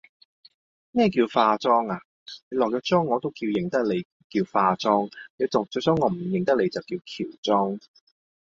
[0.89, 2.01] 咩叫化妝啊，
[2.49, 7.79] 你落左妝我都認得你就叫化妝，你落左裝我唔認得你就叫喬裝!